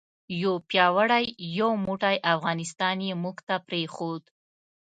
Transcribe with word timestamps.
یو 0.41 0.53
پیاوړی 0.69 1.25
یو 1.59 1.71
موټی 1.85 2.15
افغانستان 2.33 2.97
یې 3.07 3.13
موږ 3.23 3.37
ته 3.47 3.55
پرېښود. 3.67 4.23